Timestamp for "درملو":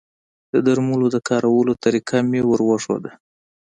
0.67-1.07